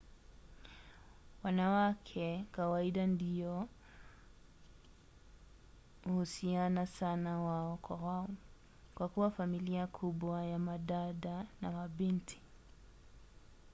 [1.43, 3.67] wanawake kawaida ndio
[6.05, 8.29] uhusiana sana wao kwa wao
[8.95, 12.41] kwa kuwa familia kubwa ya madada na mabinti